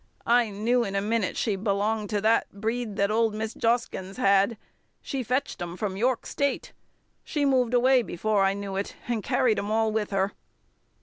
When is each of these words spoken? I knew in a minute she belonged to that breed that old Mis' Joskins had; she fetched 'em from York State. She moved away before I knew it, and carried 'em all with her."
I 0.25 0.49
knew 0.49 0.83
in 0.83 0.95
a 0.95 0.99
minute 0.99 1.37
she 1.37 1.55
belonged 1.55 2.09
to 2.09 2.21
that 2.21 2.51
breed 2.59 2.95
that 2.95 3.11
old 3.11 3.35
Mis' 3.35 3.53
Joskins 3.53 4.17
had; 4.17 4.57
she 4.99 5.21
fetched 5.21 5.61
'em 5.61 5.77
from 5.77 5.95
York 5.95 6.25
State. 6.25 6.73
She 7.23 7.45
moved 7.45 7.75
away 7.75 8.01
before 8.01 8.41
I 8.43 8.55
knew 8.55 8.75
it, 8.77 8.95
and 9.07 9.21
carried 9.21 9.59
'em 9.59 9.69
all 9.69 9.91
with 9.91 10.09
her." 10.09 10.33